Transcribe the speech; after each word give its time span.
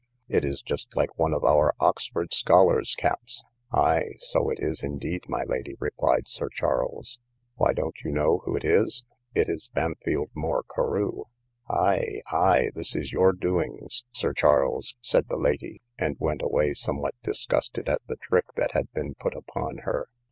It 0.27 0.43
is 0.43 0.63
just 0.63 0.95
like 0.95 1.15
one 1.19 1.31
of 1.31 1.43
our 1.43 1.75
Oxford 1.79 2.33
scholar's 2.33 2.95
caps. 2.95 3.43
Ay, 3.71 4.15
so 4.17 4.49
it 4.49 4.57
is 4.59 4.83
indeed, 4.83 5.25
my 5.27 5.43
lady, 5.43 5.75
replied 5.79 6.27
Sir 6.27 6.49
Charles; 6.49 7.19
why 7.53 7.73
don't 7.73 7.93
you 8.03 8.09
know 8.09 8.39
who 8.43 8.55
it 8.55 8.63
is? 8.65 9.05
It 9.35 9.47
is 9.47 9.69
Bampfylde 9.75 10.31
Moore 10.33 10.63
Carew. 10.63 11.25
Ay, 11.69 12.23
ay, 12.33 12.71
this 12.73 12.95
is 12.95 13.11
your 13.13 13.31
doings, 13.31 14.03
Sir 14.11 14.33
Charles, 14.33 14.97
said 15.01 15.27
the 15.29 15.37
lady; 15.37 15.83
and 15.99 16.17
went 16.19 16.41
away 16.41 16.73
somewhat 16.73 17.13
disgusted 17.21 17.87
at 17.87 18.01
the 18.07 18.15
trick 18.15 18.45
that 18.55 18.71
had 18.71 18.91
been 18.93 19.13
put 19.13 19.35
upon 19.35 19.81
her. 19.83 20.07